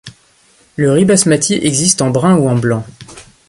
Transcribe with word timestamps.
Le 0.77 0.91
riz 0.93 1.05
basmati 1.05 1.53
existe 1.61 2.01
en 2.01 2.09
brun 2.09 2.35
ou 2.37 2.49
en 2.49 2.55
blanc. 2.55 2.83